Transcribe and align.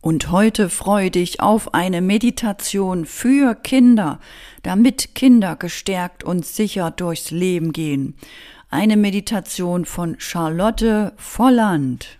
Und 0.00 0.30
heute 0.30 0.68
freu 0.68 1.10
dich 1.10 1.40
auf 1.40 1.74
eine 1.74 2.00
Meditation 2.00 3.06
für 3.06 3.54
Kinder, 3.54 4.20
damit 4.62 5.14
Kinder 5.14 5.56
gestärkt 5.56 6.22
und 6.22 6.46
sicher 6.46 6.90
durchs 6.90 7.30
Leben 7.30 7.72
gehen. 7.72 8.14
Eine 8.70 8.96
Meditation 8.96 9.84
von 9.84 10.16
Charlotte 10.18 11.12
Volland. 11.16 12.18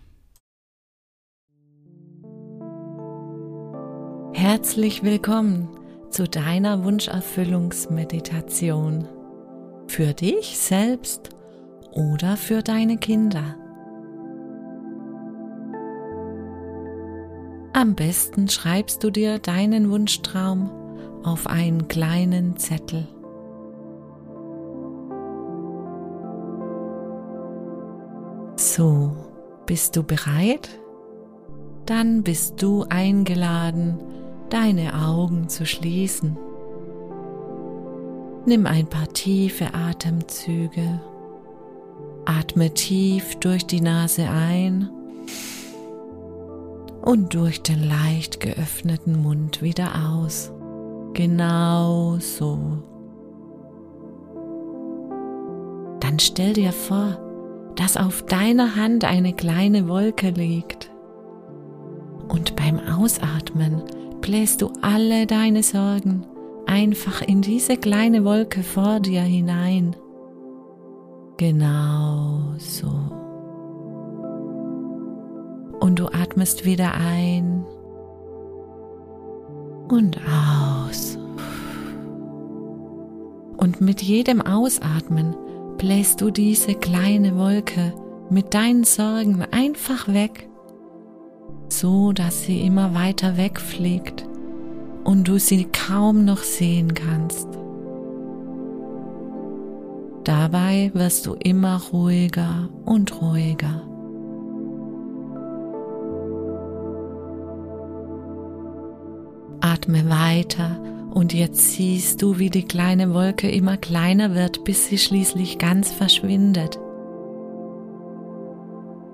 Herzlich 4.32 5.02
willkommen 5.02 5.68
zu 6.10 6.28
deiner 6.28 6.84
Wunscherfüllungsmeditation. 6.84 9.08
Für 9.88 10.12
dich 10.12 10.58
selbst 10.58 11.30
oder 11.92 12.36
für 12.36 12.62
deine 12.62 12.98
Kinder. 12.98 13.56
Am 17.76 17.94
besten 17.94 18.48
schreibst 18.48 19.04
du 19.04 19.10
dir 19.10 19.38
deinen 19.38 19.90
Wunschtraum 19.90 20.70
auf 21.24 21.46
einen 21.46 21.88
kleinen 21.88 22.56
Zettel. 22.56 23.06
So, 28.56 29.14
bist 29.66 29.94
du 29.94 30.02
bereit? 30.02 30.70
Dann 31.84 32.22
bist 32.22 32.62
du 32.62 32.86
eingeladen, 32.88 33.98
deine 34.48 34.94
Augen 35.06 35.50
zu 35.50 35.66
schließen. 35.66 36.38
Nimm 38.46 38.64
ein 38.64 38.86
paar 38.86 39.08
tiefe 39.08 39.74
Atemzüge. 39.74 40.98
Atme 42.24 42.72
tief 42.72 43.36
durch 43.36 43.66
die 43.66 43.82
Nase 43.82 44.30
ein 44.30 44.88
und 47.06 47.34
durch 47.34 47.62
den 47.62 47.88
leicht 47.88 48.40
geöffneten 48.40 49.22
Mund 49.22 49.62
wieder 49.62 49.92
aus. 50.10 50.52
Genau 51.14 52.16
so. 52.18 52.58
Dann 56.00 56.18
stell 56.18 56.52
dir 56.52 56.72
vor, 56.72 57.16
dass 57.76 57.96
auf 57.96 58.26
deiner 58.26 58.74
Hand 58.74 59.04
eine 59.04 59.32
kleine 59.32 59.88
Wolke 59.88 60.30
liegt. 60.30 60.90
Und 62.28 62.56
beim 62.56 62.80
Ausatmen 62.80 63.84
bläst 64.20 64.60
du 64.60 64.72
alle 64.82 65.26
deine 65.26 65.62
Sorgen 65.62 66.26
einfach 66.66 67.22
in 67.22 67.40
diese 67.40 67.76
kleine 67.76 68.24
Wolke 68.24 68.64
vor 68.64 68.98
dir 68.98 69.22
hinein. 69.22 69.94
Genau 71.36 72.54
so 72.58 73.25
und 75.86 76.00
du 76.00 76.08
atmest 76.08 76.64
wieder 76.64 76.94
ein 76.94 77.64
und 79.88 80.18
aus. 80.18 81.16
Und 83.56 83.80
mit 83.80 84.02
jedem 84.02 84.42
Ausatmen 84.42 85.36
bläst 85.78 86.20
du 86.20 86.32
diese 86.32 86.74
kleine 86.74 87.38
Wolke 87.38 87.94
mit 88.30 88.52
deinen 88.52 88.82
Sorgen 88.82 89.44
einfach 89.52 90.08
weg, 90.12 90.48
so 91.68 92.10
dass 92.10 92.42
sie 92.42 92.62
immer 92.62 92.92
weiter 92.96 93.36
wegfliegt 93.36 94.26
und 95.04 95.28
du 95.28 95.38
sie 95.38 95.66
kaum 95.66 96.24
noch 96.24 96.42
sehen 96.42 96.94
kannst. 96.94 97.46
Dabei 100.24 100.90
wirst 100.94 101.26
du 101.26 101.34
immer 101.34 101.80
ruhiger 101.92 102.70
und 102.84 103.22
ruhiger. 103.22 103.82
Atme 109.76 110.08
weiter 110.08 110.80
und 111.12 111.34
jetzt 111.34 111.72
siehst 111.72 112.22
du, 112.22 112.38
wie 112.38 112.48
die 112.48 112.64
kleine 112.64 113.12
Wolke 113.12 113.50
immer 113.50 113.76
kleiner 113.76 114.34
wird, 114.34 114.64
bis 114.64 114.86
sie 114.86 114.96
schließlich 114.96 115.58
ganz 115.58 115.90
verschwindet. 115.90 116.78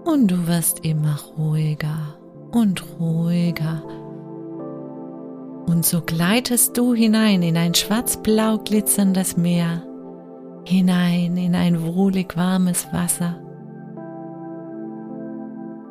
Und 0.04 0.30
du 0.30 0.46
wirst 0.46 0.84
immer 0.84 1.18
ruhiger 1.36 2.16
und 2.52 2.84
ruhiger. 3.00 3.82
Und 5.66 5.84
so 5.84 6.00
gleitest 6.00 6.78
du 6.78 6.94
hinein 6.94 7.42
in 7.42 7.56
ein 7.56 7.74
schwarzblau 7.74 8.58
glitzerndes 8.58 9.36
Meer, 9.36 9.82
hinein 10.64 11.36
in 11.36 11.56
ein 11.56 11.82
wohlig 11.82 12.36
warmes 12.36 12.86
Wasser. 12.92 13.40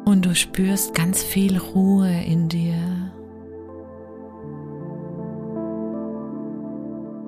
Und 0.05 0.25
du 0.25 0.33
spürst 0.33 0.95
ganz 0.95 1.23
viel 1.23 1.57
Ruhe 1.57 2.23
in 2.23 2.47
dir 2.47 3.11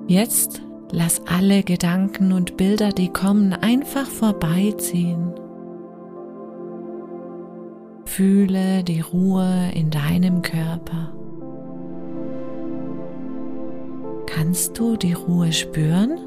Jetzt 0.06 0.60
lass 0.90 1.22
alle 1.26 1.62
Gedanken 1.62 2.32
und 2.32 2.56
Bilder, 2.56 2.90
die 2.90 3.08
kommen, 3.08 3.54
einfach 3.54 4.06
vorbeiziehen. 4.06 5.32
Fühle 8.04 8.84
die 8.84 9.00
Ruhe 9.00 9.70
in 9.74 9.90
deinem 9.90 10.42
Körper. 10.42 11.12
Kannst 14.26 14.78
du 14.78 14.96
die 14.96 15.14
Ruhe 15.14 15.52
spüren? 15.52 16.18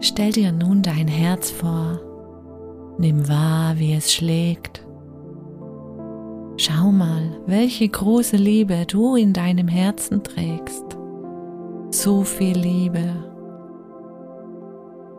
Stell 0.00 0.32
dir 0.32 0.52
nun 0.52 0.82
dein 0.82 1.08
Herz 1.08 1.50
vor. 1.50 2.00
Nimm 2.98 3.28
wahr, 3.28 3.78
wie 3.78 3.94
es 3.94 4.12
schlägt. 4.12 4.83
Schau 6.56 6.92
mal, 6.92 7.36
welche 7.46 7.88
große 7.88 8.36
Liebe 8.36 8.86
du 8.86 9.16
in 9.16 9.32
deinem 9.32 9.66
Herzen 9.66 10.22
trägst. 10.22 10.84
So 11.90 12.22
viel 12.22 12.56
Liebe. 12.56 13.12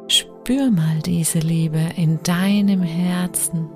Spür 0.07 0.71
mal 0.71 0.99
diese 1.05 1.39
Liebe 1.39 1.81
in 1.97 2.19
deinem 2.23 2.81
Herzen. 2.81 3.67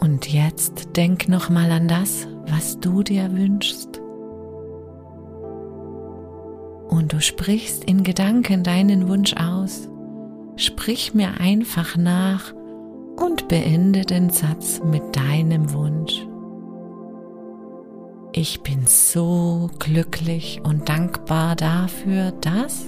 Und 0.00 0.32
jetzt 0.32 0.96
denk 0.96 1.28
noch 1.28 1.50
mal 1.50 1.70
an 1.72 1.88
das, 1.88 2.26
was 2.46 2.80
du 2.80 3.02
dir 3.02 3.36
wünschst 3.36 3.95
und 6.96 7.12
du 7.12 7.20
sprichst 7.20 7.84
in 7.84 8.02
Gedanken 8.02 8.64
deinen 8.64 9.08
Wunsch 9.08 9.34
aus. 9.34 9.88
Sprich 10.56 11.12
mir 11.12 11.38
einfach 11.38 11.96
nach 11.96 12.54
und 13.16 13.48
beende 13.48 14.02
den 14.02 14.30
Satz 14.30 14.80
mit 14.82 15.14
deinem 15.14 15.72
Wunsch. 15.72 16.26
Ich 18.32 18.62
bin 18.62 18.86
so 18.86 19.70
glücklich 19.78 20.60
und 20.64 20.88
dankbar 20.88 21.56
dafür, 21.56 22.32
dass 22.32 22.86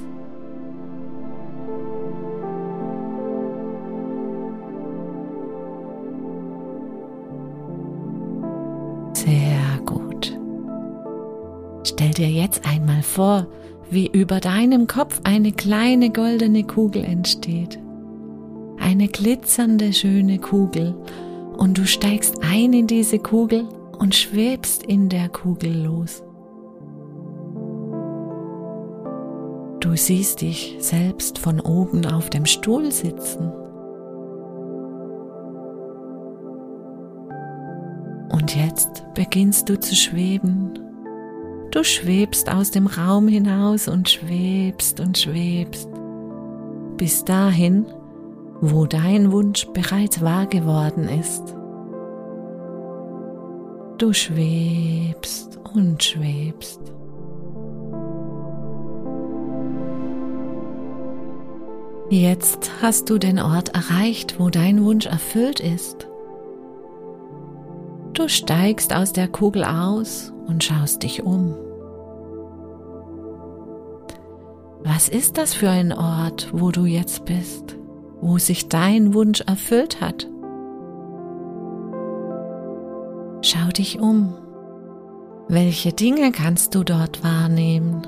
Sehr 9.15 9.81
gut. 9.85 10.39
Stell 11.83 12.11
dir 12.11 12.31
jetzt 12.31 12.67
einmal 12.67 13.03
vor, 13.03 13.47
wie 13.91 14.06
über 14.06 14.41
deinem 14.41 14.87
Kopf 14.87 15.21
eine 15.25 15.53
kleine 15.53 16.10
goldene 16.10 16.65
Kugel 16.65 17.04
entsteht. 17.04 17.78
Eine 18.78 19.09
glitzernde 19.09 19.93
schöne 19.93 20.38
Kugel 20.38 20.94
und 21.56 21.78
du 21.78 21.87
steigst 21.87 22.43
ein 22.43 22.72
in 22.72 22.87
diese 22.87 23.19
Kugel 23.19 23.66
und 23.98 24.15
schwebst 24.15 24.82
in 24.82 25.09
der 25.09 25.28
Kugel 25.28 25.84
los. 25.84 26.22
Du 29.80 29.97
siehst 29.97 30.42
dich 30.42 30.77
selbst 30.80 31.39
von 31.39 31.60
oben 31.60 32.04
auf 32.07 32.30
dem 32.30 32.47
Stuhl 32.47 32.92
sitzen. 32.92 33.51
Und 38.30 38.54
jetzt 38.54 39.04
beginnst 39.15 39.68
du 39.68 39.78
zu 39.80 39.95
schweben 39.97 40.88
Du 41.70 41.84
schwebst 41.84 42.50
aus 42.50 42.70
dem 42.70 42.86
Raum 42.86 43.28
hinaus 43.28 43.88
und 43.88 44.09
schwebst 44.09 45.00
und 45.00 45.18
schwebst 45.18 45.88
bis 46.98 47.24
dahin, 47.24 47.86
wo 48.60 48.86
dein 48.86 49.30
Wunsch 49.32 49.66
bereits 49.68 50.20
wahr 50.20 50.47
geworden 50.47 51.09
ist. 51.09 51.54
Du 53.98 54.12
schwebst 54.12 55.59
und 55.74 56.03
schwebst. 56.03 56.80
Jetzt 62.10 62.70
hast 62.80 63.10
du 63.10 63.18
den 63.18 63.38
Ort 63.38 63.74
erreicht, 63.74 64.41
wo 64.41 64.50
dein 64.50 64.84
Wunsch 64.84 65.06
erfüllt 65.06 65.60
ist. 65.60 66.09
Du 68.18 68.28
steigst 68.28 68.92
aus 68.92 69.12
der 69.12 69.28
Kugel 69.28 69.62
aus 69.62 70.32
und 70.48 70.65
schaust 70.65 71.04
dich 71.04 71.22
um. 71.22 71.54
Was 74.82 75.09
ist 75.09 75.38
das 75.38 75.54
für 75.54 75.70
ein 75.70 75.92
Ort, 75.92 76.48
wo 76.53 76.72
du 76.72 76.84
jetzt 76.84 77.26
bist, 77.26 77.76
wo 78.20 78.38
sich 78.38 78.68
dein 78.68 79.15
Wunsch 79.15 79.42
erfüllt 79.42 80.00
hat? 80.00 80.28
Schau 83.42 83.68
dich 83.68 84.00
um. 84.00 84.34
Welche 85.47 85.92
Dinge 85.92 86.32
kannst 86.32 86.74
du 86.74 86.82
dort 86.82 87.22
wahrnehmen? 87.22 88.03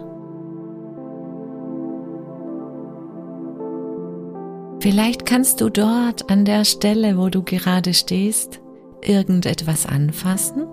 Vielleicht 4.80 5.24
kannst 5.24 5.60
du 5.60 5.68
dort 5.68 6.28
an 6.30 6.44
der 6.44 6.64
Stelle, 6.64 7.16
wo 7.16 7.28
du 7.28 7.44
gerade 7.44 7.94
stehst, 7.94 8.59
irgendetwas 9.02 9.86
anfassen? 9.86 10.66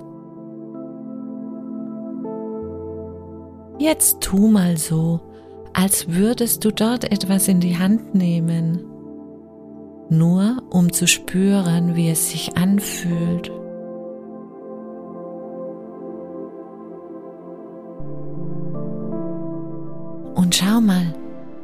Jetzt 3.80 4.22
tu 4.22 4.48
mal 4.48 4.78
so, 4.78 5.22
als 5.74 6.08
würdest 6.10 6.66
du 6.66 6.72
dort 6.72 7.12
etwas 7.12 7.48
in 7.48 7.60
die 7.60 7.78
Hand 7.78 8.16
nehmen, 8.16 8.84
nur 10.10 10.64
um 10.72 10.92
zu 10.92 11.06
spüren, 11.06 11.96
wie 11.96 12.10
es 12.10 12.32
sich 12.32 12.58
anfühlt. 12.58 13.52
Und 20.34 20.56
schau 20.56 20.82
mal, 20.82 21.14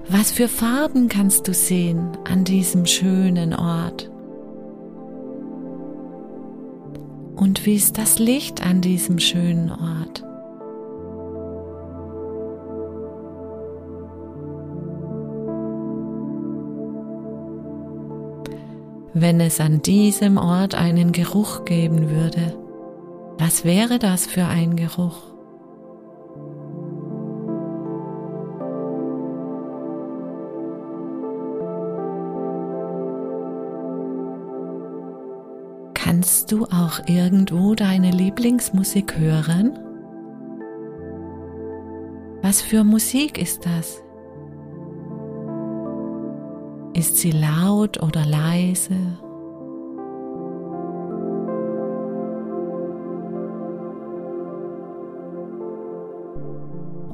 was 0.07 0.31
für 0.31 0.47
Farben 0.47 1.07
kannst 1.07 1.47
du 1.47 1.53
sehen 1.53 2.09
an 2.25 2.43
diesem 2.43 2.85
schönen 2.85 3.55
Ort? 3.55 4.12
Und 7.43 7.65
wie 7.65 7.75
ist 7.75 7.97
das 7.97 8.19
Licht 8.19 8.65
an 8.65 8.79
diesem 8.79 9.19
schönen 9.19 9.69
Ort? 9.69 10.23
Wenn 19.13 19.41
es 19.41 19.59
an 19.59 19.81
diesem 19.81 20.37
Ort 20.37 20.73
einen 20.73 21.11
Geruch 21.11 21.65
geben 21.65 22.09
würde, 22.09 22.57
was 23.37 23.65
wäre 23.65 23.99
das 23.99 24.25
für 24.25 24.45
ein 24.45 24.77
Geruch? 24.77 25.32
Kannst 36.23 36.53
du 36.53 36.63
auch 36.67 37.01
irgendwo 37.05 37.75
deine 37.75 38.09
Lieblingsmusik 38.09 39.17
hören? 39.17 39.77
Was 42.41 42.61
für 42.61 42.85
Musik 42.85 43.37
ist 43.37 43.65
das? 43.65 44.01
Ist 46.93 47.17
sie 47.17 47.31
laut 47.31 48.01
oder 48.01 48.25
leise? 48.25 48.95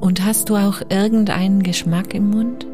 Und 0.00 0.24
hast 0.24 0.50
du 0.50 0.54
auch 0.54 0.82
irgendeinen 0.88 1.64
Geschmack 1.64 2.14
im 2.14 2.30
Mund? 2.30 2.64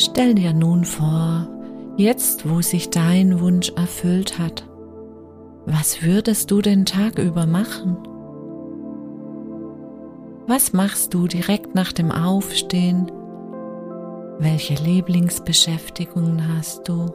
Stell 0.00 0.36
dir 0.36 0.52
nun 0.52 0.84
vor, 0.84 1.48
jetzt 1.96 2.48
wo 2.48 2.62
sich 2.62 2.88
dein 2.88 3.40
Wunsch 3.40 3.70
erfüllt 3.70 4.38
hat, 4.38 4.64
was 5.66 6.04
würdest 6.04 6.52
du 6.52 6.62
den 6.62 6.84
Tag 6.84 7.18
über 7.18 7.46
machen? 7.46 7.96
Was 10.46 10.72
machst 10.72 11.14
du 11.14 11.26
direkt 11.26 11.74
nach 11.74 11.92
dem 11.92 12.12
Aufstehen? 12.12 13.10
Welche 14.38 14.74
Lieblingsbeschäftigungen 14.74 16.46
hast 16.46 16.88
du? 16.88 17.06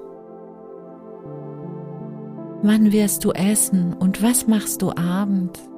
Wann 2.63 2.91
wirst 2.91 3.23
du 3.23 3.31
essen 3.31 3.93
und 3.93 4.21
was 4.21 4.45
machst 4.45 4.81
du 4.81 4.91
abends? 4.91 5.69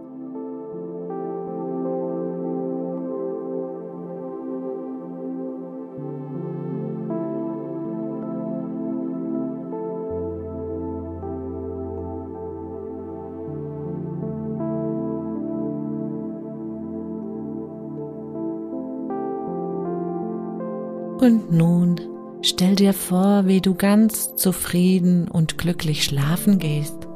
Und 21.26 21.52
nun 21.52 22.00
stell 22.44 22.76
dir 22.76 22.94
vor, 22.94 23.48
wie 23.48 23.60
du 23.60 23.74
ganz 23.74 24.36
zufrieden 24.36 25.28
und 25.28 25.58
glücklich 25.58 26.04
schlafen 26.04 26.60
gehst 26.60 27.08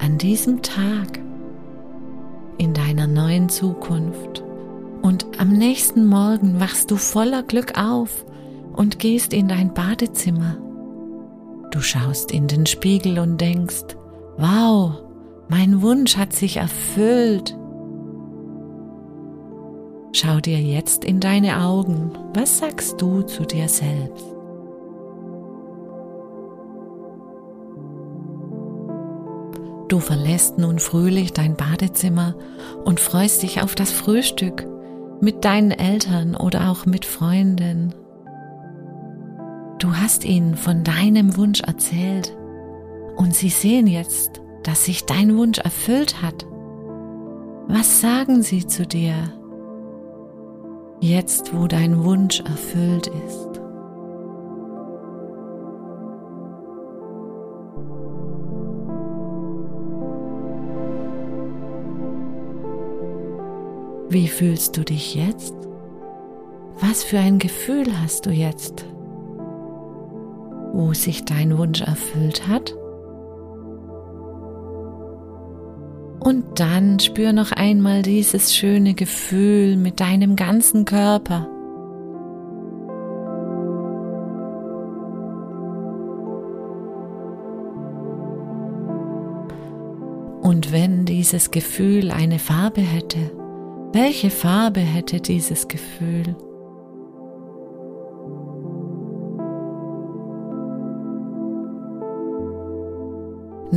an 0.00 0.18
diesem 0.18 0.60
Tag 0.62 1.20
in 2.58 2.74
deiner 2.74 3.06
neuen 3.06 3.48
Zukunft. 3.48 4.42
Und 5.02 5.38
am 5.38 5.50
nächsten 5.50 6.04
Morgen 6.04 6.58
wachst 6.58 6.90
du 6.90 6.96
voller 6.96 7.44
Glück 7.44 7.78
auf 7.78 8.26
und 8.72 8.98
gehst 8.98 9.32
in 9.32 9.46
dein 9.46 9.72
Badezimmer. 9.72 10.56
Du 11.70 11.80
schaust 11.80 12.32
in 12.32 12.48
den 12.48 12.66
Spiegel 12.66 13.20
und 13.20 13.40
denkst, 13.40 13.96
wow, 14.36 15.00
mein 15.48 15.80
Wunsch 15.80 16.16
hat 16.16 16.32
sich 16.32 16.56
erfüllt. 16.56 17.56
Schau 20.16 20.38
dir 20.38 20.60
jetzt 20.60 21.04
in 21.04 21.18
deine 21.18 21.60
Augen. 21.60 22.12
Was 22.34 22.58
sagst 22.58 23.02
du 23.02 23.22
zu 23.22 23.44
dir 23.44 23.68
selbst? 23.68 24.24
Du 29.88 29.98
verlässt 29.98 30.56
nun 30.56 30.78
fröhlich 30.78 31.32
dein 31.32 31.56
Badezimmer 31.56 32.36
und 32.84 33.00
freust 33.00 33.42
dich 33.42 33.60
auf 33.60 33.74
das 33.74 33.90
Frühstück 33.90 34.64
mit 35.20 35.44
deinen 35.44 35.72
Eltern 35.72 36.36
oder 36.36 36.70
auch 36.70 36.86
mit 36.86 37.04
Freunden. 37.04 37.92
Du 39.80 39.96
hast 39.96 40.24
ihnen 40.24 40.54
von 40.54 40.84
deinem 40.84 41.36
Wunsch 41.36 41.60
erzählt 41.60 42.36
und 43.16 43.34
sie 43.34 43.48
sehen 43.48 43.88
jetzt, 43.88 44.40
dass 44.62 44.84
sich 44.84 45.06
dein 45.06 45.36
Wunsch 45.36 45.58
erfüllt 45.58 46.22
hat. 46.22 46.46
Was 47.66 48.00
sagen 48.00 48.44
sie 48.44 48.64
zu 48.64 48.86
dir? 48.86 49.16
Jetzt 51.04 51.52
wo 51.54 51.66
dein 51.66 52.02
Wunsch 52.02 52.40
erfüllt 52.40 53.08
ist. 53.08 53.60
Wie 64.08 64.28
fühlst 64.28 64.76
du 64.76 64.84
dich 64.84 65.14
jetzt? 65.14 65.54
Was 66.80 67.04
für 67.04 67.18
ein 67.18 67.38
Gefühl 67.38 67.86
hast 68.00 68.26
du 68.26 68.30
jetzt, 68.30 68.86
wo 70.72 70.94
sich 70.94 71.24
dein 71.24 71.58
Wunsch 71.58 71.82
erfüllt 71.82 72.48
hat? 72.48 72.74
Und 76.24 76.58
dann 76.58 76.98
spür 77.00 77.34
noch 77.34 77.52
einmal 77.52 78.00
dieses 78.00 78.54
schöne 78.54 78.94
Gefühl 78.94 79.76
mit 79.76 80.00
deinem 80.00 80.36
ganzen 80.36 80.86
Körper. 80.86 81.46
Und 90.40 90.72
wenn 90.72 91.04
dieses 91.04 91.50
Gefühl 91.50 92.10
eine 92.10 92.38
Farbe 92.38 92.80
hätte, 92.80 93.30
welche 93.92 94.30
Farbe 94.30 94.80
hätte 94.80 95.20
dieses 95.20 95.68
Gefühl? 95.68 96.34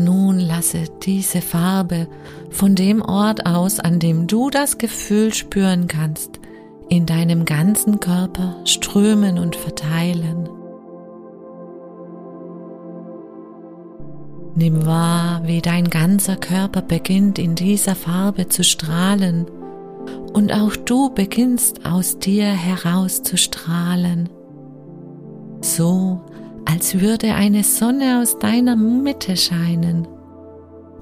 Nun 0.04 0.40
lasse 0.40 0.84
diese 1.04 1.42
Farbe 1.42 2.08
von 2.52 2.76
dem 2.76 3.02
Ort 3.02 3.46
aus, 3.46 3.80
an 3.80 4.00
dem 4.00 4.28
du 4.28 4.50
das 4.50 4.78
Gefühl 4.78 5.34
spüren 5.34 5.88
kannst, 5.88 6.40
in 6.90 7.06
deinem 7.06 7.46
ganzen 7.46 8.00
Körper 8.00 8.56
strömen 8.66 9.40
und 9.40 9.56
verteilen. 9.56 10.50
Nimm 14.56 14.86
wahr, 14.86 15.42
wie 15.46 15.62
dein 15.62 15.90
ganzer 15.90 16.36
Körper 16.36 16.82
beginnt 16.82 17.38
in 17.40 17.56
dieser 17.56 17.96
Farbe 17.96 18.48
zu 18.50 18.64
strahlen 18.64 19.46
und 20.34 20.54
auch 20.54 20.76
du 20.76 21.10
beginnst 21.10 21.86
aus 21.86 22.20
dir 22.20 22.46
heraus 22.46 23.24
zu 23.24 23.38
strahlen, 23.38 24.30
so 25.62 26.22
als 26.68 27.00
würde 27.00 27.34
eine 27.34 27.64
Sonne 27.64 28.20
aus 28.22 28.40
deiner 28.40 28.76
Mitte 28.76 29.38
scheinen 29.38 30.08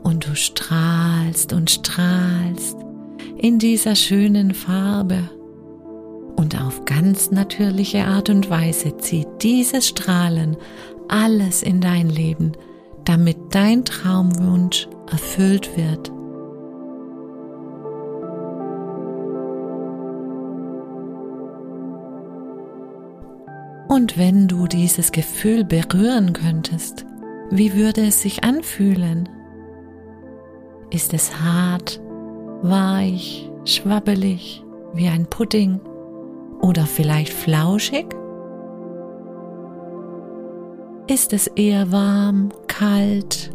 Und 0.03 0.27
du 0.27 0.35
strahlst 0.35 1.53
und 1.53 1.71
strahlst 1.71 2.77
in 3.37 3.57
dieser 3.57 3.95
schönen 3.95 4.53
Farbe. 4.53 5.29
Und 6.35 6.61
auf 6.61 6.85
ganz 6.85 7.31
natürliche 7.31 8.05
Art 8.05 8.29
und 8.29 8.49
Weise 8.49 8.97
zieht 8.97 9.27
dieses 9.41 9.87
Strahlen 9.87 10.55
alles 11.07 11.63
in 11.63 11.81
dein 11.81 12.09
Leben, 12.09 12.51
damit 13.03 13.37
dein 13.49 13.85
Traumwunsch 13.85 14.87
erfüllt 15.11 15.75
wird. 15.75 16.11
Und 23.87 24.17
wenn 24.17 24.47
du 24.47 24.67
dieses 24.67 25.11
Gefühl 25.11 25.63
berühren 25.63 26.33
könntest, 26.33 27.05
wie 27.51 27.75
würde 27.75 28.07
es 28.07 28.21
sich 28.21 28.43
anfühlen? 28.43 29.29
Ist 30.89 31.13
es 31.13 31.39
hart, 31.39 32.01
weich, 32.61 33.51
schwabbelig 33.65 34.63
wie 34.93 35.07
ein 35.07 35.27
Pudding 35.27 35.79
oder 36.61 36.85
vielleicht 36.85 37.31
flauschig? 37.31 38.07
Ist 41.07 41.33
es 41.33 41.45
eher 41.47 41.91
warm, 41.91 42.49
kalt, 42.67 43.51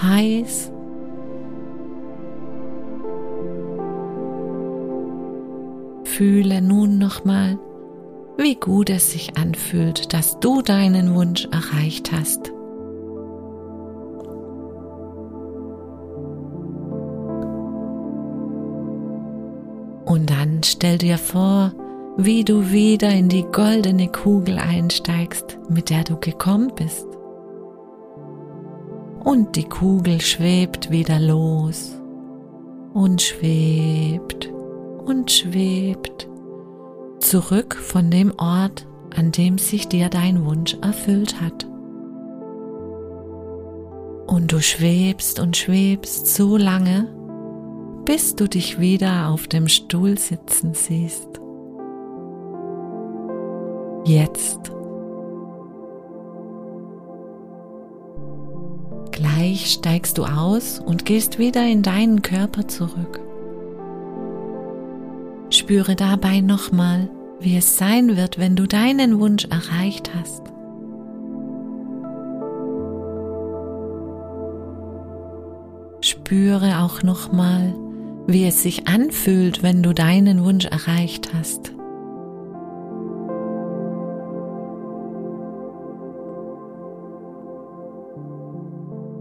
heiß? 0.00 0.72
Fühle 6.04 6.62
nun 6.62 6.96
nochmal, 6.96 7.58
wie 8.36 8.56
gut 8.56 8.90
es 8.90 9.12
sich 9.12 9.36
anfühlt, 9.36 10.12
dass 10.12 10.38
du 10.40 10.62
deinen 10.62 11.14
Wunsch 11.14 11.46
erreicht 11.52 12.12
hast. 12.12 12.52
Und 20.04 20.30
dann 20.30 20.62
stell 20.62 20.98
dir 20.98 21.18
vor, 21.18 21.72
wie 22.16 22.44
du 22.44 22.70
wieder 22.70 23.10
in 23.10 23.28
die 23.28 23.44
goldene 23.44 24.08
Kugel 24.08 24.58
einsteigst, 24.58 25.58
mit 25.68 25.90
der 25.90 26.04
du 26.04 26.16
gekommen 26.16 26.72
bist. 26.76 27.06
Und 29.24 29.56
die 29.56 29.64
Kugel 29.64 30.20
schwebt 30.20 30.90
wieder 30.90 31.18
los 31.18 31.98
und 32.92 33.22
schwebt 33.22 34.52
und 35.06 35.30
schwebt 35.30 36.28
zurück 37.24 37.76
von 37.76 38.10
dem 38.10 38.32
Ort, 38.38 38.86
an 39.16 39.32
dem 39.32 39.58
sich 39.58 39.88
dir 39.88 40.08
dein 40.08 40.44
Wunsch 40.44 40.76
erfüllt 40.82 41.40
hat. 41.40 41.66
Und 44.26 44.52
du 44.52 44.60
schwebst 44.60 45.40
und 45.40 45.56
schwebst 45.56 46.26
so 46.26 46.56
lange, 46.56 47.08
bis 48.04 48.36
du 48.36 48.48
dich 48.48 48.78
wieder 48.78 49.28
auf 49.28 49.48
dem 49.48 49.68
Stuhl 49.68 50.18
sitzen 50.18 50.74
siehst. 50.74 51.28
Jetzt. 54.04 54.70
Gleich 59.12 59.72
steigst 59.72 60.18
du 60.18 60.24
aus 60.24 60.80
und 60.80 61.06
gehst 61.06 61.38
wieder 61.38 61.64
in 61.66 61.82
deinen 61.82 62.20
Körper 62.20 62.68
zurück. 62.68 63.20
Spüre 65.54 65.94
dabei 65.94 66.40
nochmal, 66.40 67.08
wie 67.38 67.56
es 67.56 67.76
sein 67.76 68.16
wird, 68.16 68.38
wenn 68.38 68.56
du 68.56 68.66
deinen 68.66 69.20
Wunsch 69.20 69.44
erreicht 69.44 70.10
hast. 70.12 70.42
Spüre 76.00 76.80
auch 76.80 77.04
nochmal, 77.04 77.72
wie 78.26 78.44
es 78.46 78.64
sich 78.64 78.88
anfühlt, 78.88 79.62
wenn 79.62 79.84
du 79.84 79.94
deinen 79.94 80.44
Wunsch 80.44 80.64
erreicht 80.64 81.32
hast. 81.32 81.72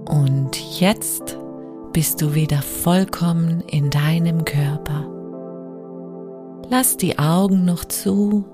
Und 0.09 0.79
jetzt 0.79 1.37
bist 1.93 2.23
du 2.23 2.33
wieder 2.33 2.63
vollkommen 2.63 3.61
in 3.67 3.91
deinem 3.91 4.45
Körper. 4.45 5.12
Lass 6.69 6.97
die 6.97 7.19
Augen 7.19 7.65
noch 7.65 7.85
zu 7.85 8.45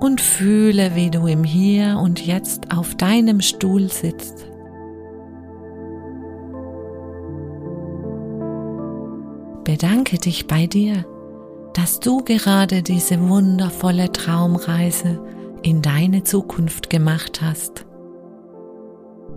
und 0.00 0.20
fühle, 0.20 0.94
wie 0.94 1.10
du 1.10 1.26
im 1.26 1.44
Hier 1.44 1.98
und 2.02 2.24
Jetzt 2.24 2.76
auf 2.76 2.94
deinem 2.94 3.40
Stuhl 3.40 3.88
sitzt. 3.88 4.46
Bedanke 9.64 10.18
dich 10.18 10.46
bei 10.46 10.66
dir, 10.66 11.04
dass 11.74 12.00
du 12.00 12.18
gerade 12.18 12.82
diese 12.82 13.28
wundervolle 13.28 14.12
Traumreise 14.12 15.20
in 15.62 15.82
deine 15.82 16.22
Zukunft 16.22 16.88
gemacht 16.88 17.40
hast. 17.42 17.84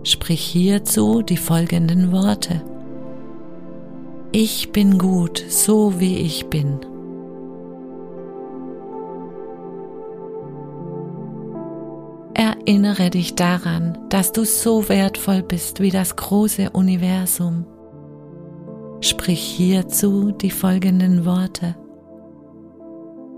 Sprich 0.02 0.40
hierzu 0.40 1.22
die 1.22 1.36
folgenden 1.36 2.12
Worte. 2.12 2.62
Ich 4.32 4.72
bin 4.72 4.96
gut, 4.96 5.44
so 5.48 5.98
wie 5.98 6.18
ich 6.18 6.46
bin. 6.46 6.78
Erinnere 12.66 13.10
dich 13.10 13.34
daran, 13.34 13.98
dass 14.10 14.32
du 14.32 14.44
so 14.44 14.88
wertvoll 14.88 15.42
bist 15.42 15.80
wie 15.80 15.90
das 15.90 16.14
große 16.16 16.70
Universum. 16.70 17.64
Sprich 19.00 19.40
hierzu 19.40 20.30
die 20.30 20.50
folgenden 20.50 21.24
Worte. 21.24 21.74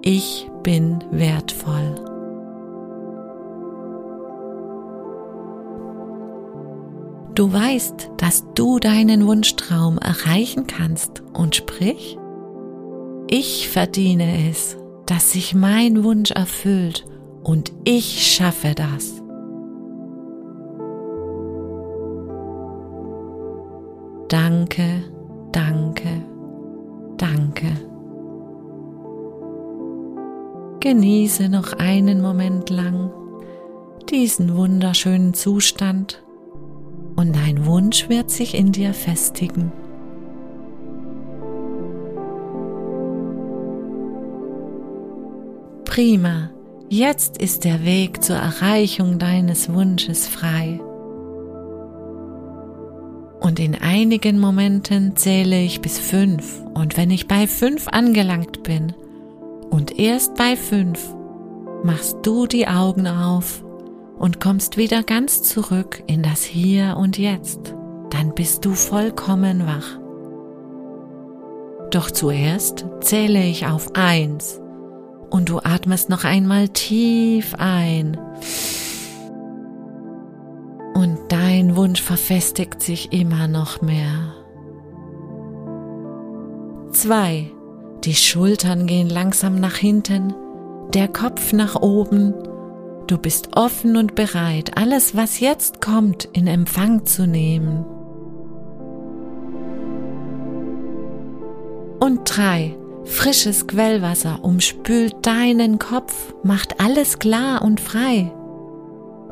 Ich 0.03 0.51
bin 0.65 0.99
wertvoll. 1.13 1.95
Du 7.35 7.53
weißt, 7.53 8.11
dass 8.19 8.45
du 8.55 8.81
deinen 8.81 9.27
Wunschtraum 9.27 9.99
erreichen 9.99 10.67
kannst 10.67 11.23
und 11.33 11.55
sprich, 11.55 12.19
ich 13.31 13.69
verdiene 13.69 14.51
es, 14.51 14.77
dass 15.07 15.33
sich 15.33 15.55
mein 15.55 16.05
Wunsch 16.05 16.33
erfüllt 16.33 17.07
und 17.43 17.73
ich 17.85 18.35
schaffe 18.35 18.75
das. 18.75 19.23
Danke, 24.29 25.05
danke, 25.53 26.23
danke. 27.19 27.69
Genieße 30.81 31.49
noch 31.49 31.75
einen 31.75 32.21
Moment 32.21 32.71
lang 32.71 33.11
diesen 34.11 34.57
wunderschönen 34.57 35.33
Zustand 35.33 36.23
und 37.17 37.35
dein 37.35 37.65
Wunsch 37.67 38.09
wird 38.09 38.31
sich 38.31 38.55
in 38.55 38.73
dir 38.73 38.93
festigen. 38.93 39.73
Prima, 45.85 46.51
jetzt 46.93 47.39
ist 47.39 47.65
der 47.65 47.85
Weg 47.87 48.23
zur 48.23 48.37
Erreichung 48.37 49.19
deines 49.19 49.73
Wunsches 49.73 50.29
frei. 50.29 50.79
Und 53.41 53.59
in 53.59 53.75
einigen 53.81 54.39
Momenten 54.39 55.17
zähle 55.17 55.63
ich 55.63 55.81
bis 55.81 55.99
fünf. 55.99 56.63
Und 56.75 56.99
wenn 56.99 57.11
ich 57.11 57.27
bei 57.27 57.47
fünf 57.47 57.89
angelangt 57.89 58.63
bin 58.63 58.93
und 59.71 59.99
erst 59.99 60.35
bei 60.35 60.55
fünf, 60.55 61.01
machst 61.83 62.19
du 62.25 62.47
die 62.47 62.69
Augen 62.69 63.07
auf 63.07 63.65
und 64.19 64.39
kommst 64.39 64.77
wieder 64.77 65.03
ganz 65.03 65.43
zurück 65.43 66.03
in 66.07 66.23
das 66.23 66.43
Hier 66.45 66.99
und 66.99 67.17
Jetzt. 67.17 67.75
Dann 68.11 68.35
bist 68.35 68.67
du 68.67 68.75
vollkommen 68.75 69.67
wach. 69.67 69.99
Doch 71.91 72.11
zuerst 72.11 72.85
zähle 73.01 73.43
ich 73.43 73.67
auf 73.67 73.95
eins 73.95 74.63
und 75.33 75.49
du 75.49 75.59
atmest 75.59 76.11
noch 76.11 76.25
einmal 76.25 76.69
tief 76.69 77.55
ein 77.59 78.19
und 80.95 81.19
dein 81.29 81.75
Wunsch 81.75 82.03
verfestigt 82.03 82.83
sich 82.83 83.13
immer 83.13 83.49
noch 83.49 83.83
mehr. 83.83 84.35
Zwei. 86.91 87.51
Die 88.05 88.15
Schultern 88.15 88.87
gehen 88.87 89.09
langsam 89.09 89.61
nach 89.61 89.77
hinten, 89.77 90.35
der 90.93 91.09
Kopf 91.09 91.53
nach 91.53 91.77
oben. 91.81 92.35
Du 93.07 93.17
bist 93.17 93.57
offen 93.57 93.97
und 93.97 94.15
bereit, 94.15 94.77
alles, 94.77 95.17
was 95.17 95.41
jetzt 95.41 95.81
kommt, 95.81 96.25
in 96.33 96.47
Empfang 96.47 97.07
zu 97.07 97.27
nehmen. 97.27 97.85
Und 102.01 102.21
drei. 102.25 102.77
Frisches 103.05 103.67
Quellwasser 103.67 104.41
umspült 104.43 105.27
deinen 105.27 105.79
Kopf, 105.79 106.35
macht 106.43 106.81
alles 106.81 107.19
klar 107.19 107.63
und 107.63 107.81
frei. 107.81 108.33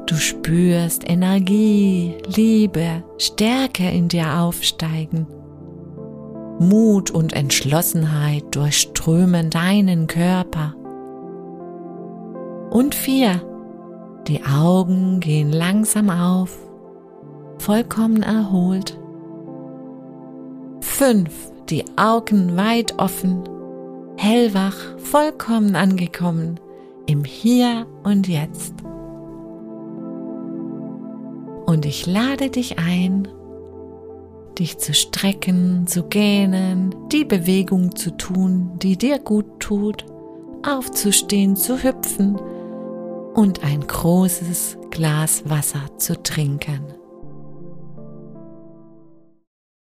Du 0.06 0.16
spürst 0.16 1.08
Energie, 1.08 2.16
Liebe, 2.26 3.04
Stärke 3.18 3.88
in 3.88 4.08
dir 4.08 4.40
aufsteigen. 4.40 5.26
Mut 6.58 7.10
und 7.10 7.32
Entschlossenheit 7.32 8.44
durchströmen 8.50 9.50
deinen 9.50 10.06
Körper. 10.08 10.74
Und 12.70 12.94
vier. 12.94 13.40
Die 14.26 14.44
Augen 14.44 15.20
gehen 15.20 15.50
langsam 15.50 16.10
auf, 16.10 16.58
vollkommen 17.58 18.22
erholt. 18.22 18.98
Fünf. 20.80 21.50
Die 21.70 21.84
Augen 21.96 22.56
weit 22.56 22.98
offen, 22.98 23.44
hellwach, 24.20 24.76
vollkommen 24.98 25.74
angekommen 25.76 26.60
im 27.06 27.24
Hier 27.24 27.86
und 28.02 28.28
Jetzt. 28.28 28.74
Und 31.64 31.86
ich 31.86 32.06
lade 32.06 32.50
dich 32.50 32.78
ein, 32.78 33.28
dich 34.58 34.76
zu 34.76 34.92
strecken, 34.92 35.86
zu 35.86 36.02
gähnen, 36.02 36.94
die 37.10 37.24
Bewegung 37.24 37.96
zu 37.96 38.14
tun, 38.14 38.72
die 38.82 38.98
dir 38.98 39.20
gut 39.20 39.58
tut, 39.58 40.04
aufzustehen, 40.68 41.56
zu 41.56 41.82
hüpfen 41.82 42.36
und 43.34 43.64
ein 43.64 43.86
großes 43.86 44.76
Glas 44.90 45.48
Wasser 45.48 45.96
zu 45.96 46.22
trinken. 46.22 46.99